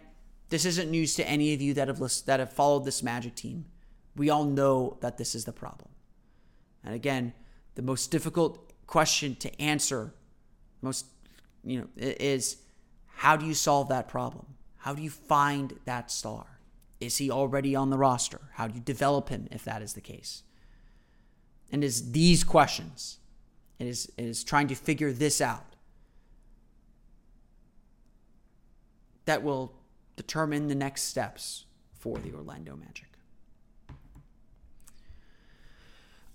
[0.49, 3.35] this isn't news to any of you that have list, that have followed this Magic
[3.35, 3.65] team.
[4.15, 5.89] We all know that this is the problem.
[6.83, 7.33] And again,
[7.73, 10.13] the most difficult question to answer,
[10.81, 11.07] most
[11.63, 12.57] you know, is
[13.15, 14.45] how do you solve that problem?
[14.77, 16.59] How do you find that star?
[16.99, 18.41] Is he already on the roster?
[18.53, 20.43] How do you develop him if that is the case?
[21.71, 23.19] And is these questions,
[23.79, 25.75] it is, it is trying to figure this out
[29.25, 29.73] that will
[30.15, 33.07] determine the next steps for the Orlando Magic.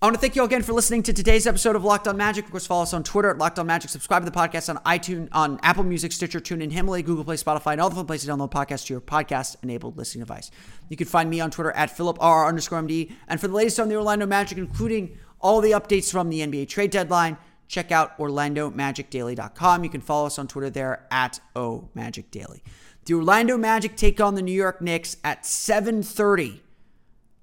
[0.03, 2.17] I want to thank you all again for listening to today's episode of Locked On
[2.17, 2.45] Magic.
[2.45, 3.91] Of course, follow us on Twitter at Locked On Magic.
[3.91, 7.73] Subscribe to the podcast on iTunes, on Apple Music, Stitcher, TuneIn, Himalaya, Google Play, Spotify,
[7.73, 10.49] and all the fun places to download podcasts to your podcast-enabled listening device.
[10.89, 13.11] You can find me on Twitter at PhilipR underscore MD.
[13.27, 16.67] And for the latest on the Orlando Magic, including all the updates from the NBA
[16.67, 17.37] trade deadline,
[17.67, 19.83] check out OrlandoMagicDaily.com.
[19.83, 22.61] You can follow us on Twitter there at OMagicDaily.
[23.05, 26.63] The Orlando Magic take on the New York Knicks at 730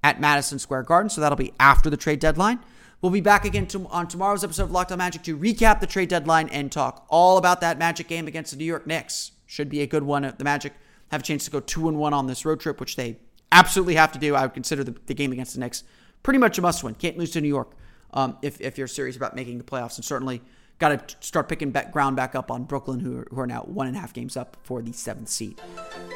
[0.08, 1.10] at Madison Square Garden.
[1.10, 2.60] So that'll be after the trade deadline.
[3.00, 5.86] We'll be back again to, on tomorrow's episode of Locked On Magic to recap the
[5.86, 9.32] trade deadline and talk all about that Magic game against the New York Knicks.
[9.46, 10.34] Should be a good one.
[10.36, 10.72] The Magic
[11.10, 13.18] have a chance to go two and one on this road trip, which they
[13.52, 14.34] absolutely have to do.
[14.34, 15.84] I would consider the, the game against the Knicks
[16.22, 16.94] pretty much a must win.
[16.94, 17.70] Can't lose to New York
[18.12, 20.42] um, if, if you're serious about making the playoffs, and certainly
[20.78, 23.62] got to start picking back ground back up on Brooklyn, who are, who are now
[23.62, 25.60] one and a half games up for the seventh seed.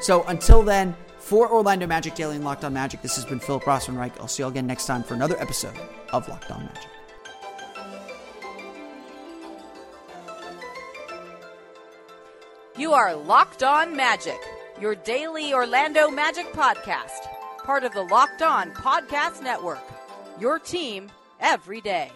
[0.00, 3.64] So until then, for Orlando Magic Daily and Locked On Magic, this has been Philip
[3.64, 4.20] Rossman-Reich.
[4.20, 5.76] I'll see you all again next time for another episode
[6.12, 6.90] of Locked On Magic.
[12.76, 14.38] You are Locked On Magic,
[14.80, 17.28] your daily Orlando Magic podcast,
[17.64, 19.82] part of the Locked On Podcast Network.
[20.40, 22.10] Your team every day.